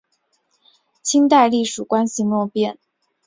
[1.03, 2.79] 清代隶属关系未变。